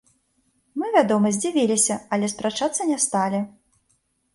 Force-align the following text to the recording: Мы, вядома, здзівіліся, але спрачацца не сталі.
Мы, 0.79 0.85
вядома, 0.95 1.33
здзівіліся, 1.37 2.01
але 2.17 2.33
спрачацца 2.37 2.91
не 2.93 3.03
сталі. 3.09 3.49